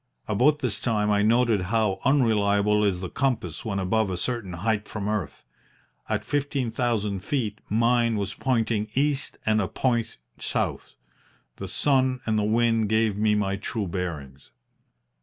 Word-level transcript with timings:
About 0.27 0.57
this 0.57 0.79
time 0.79 1.11
I 1.11 1.21
noted 1.21 1.61
how 1.69 1.99
unreliable 2.03 2.83
is 2.83 3.01
the 3.01 3.07
compass 3.09 3.63
when 3.63 3.77
above 3.77 4.09
a 4.09 4.17
certain 4.17 4.53
height 4.53 4.87
from 4.87 5.07
earth. 5.07 5.45
At 6.09 6.25
fifteen 6.25 6.71
thousand 6.71 7.19
feet 7.19 7.59
mine 7.69 8.15
was 8.15 8.33
pointing 8.33 8.87
east 8.95 9.37
and 9.45 9.61
a 9.61 9.67
point 9.67 10.17
south. 10.39 10.93
The 11.57 11.67
sun 11.67 12.19
and 12.25 12.39
the 12.39 12.43
wind 12.43 12.89
gave 12.89 13.15
me 13.15 13.35
my 13.35 13.57
true 13.57 13.87
bearings. 13.87 14.49